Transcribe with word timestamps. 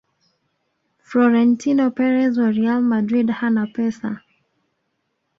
frorentino 1.07 1.85
perez 1.97 2.37
wa 2.37 2.49
real 2.51 2.81
madrid 2.81 3.29
hana 3.31 3.67
pesa 3.67 4.21